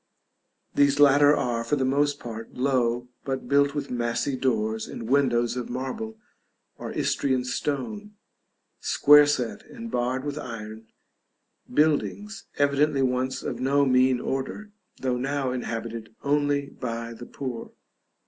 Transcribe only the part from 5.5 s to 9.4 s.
of marble or Istrian stone, square